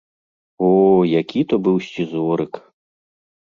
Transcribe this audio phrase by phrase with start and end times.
[0.67, 0.69] О,
[1.21, 2.53] які то быў сцізорык!